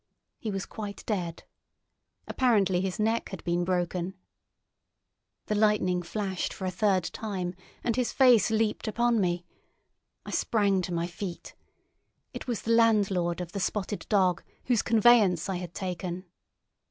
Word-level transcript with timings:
He 0.39 0.49
was 0.49 0.65
quite 0.65 1.05
dead. 1.05 1.43
Apparently 2.27 2.81
his 2.81 2.99
neck 2.99 3.29
had 3.29 3.43
been 3.43 3.63
broken. 3.63 4.15
The 5.45 5.53
lightning 5.53 6.01
flashed 6.01 6.55
for 6.55 6.65
a 6.65 6.71
third 6.71 7.03
time, 7.03 7.53
and 7.83 7.95
his 7.95 8.11
face 8.11 8.49
leaped 8.49 8.87
upon 8.87 9.21
me. 9.21 9.45
I 10.25 10.31
sprang 10.31 10.81
to 10.81 10.91
my 10.91 11.05
feet. 11.05 11.53
It 12.33 12.47
was 12.47 12.63
the 12.63 12.71
landlord 12.71 13.41
of 13.41 13.51
the 13.51 13.59
Spotted 13.59 14.07
Dog, 14.09 14.41
whose 14.65 14.81
conveyance 14.81 15.47
I 15.47 15.57
had 15.57 15.75
taken. 15.75 16.25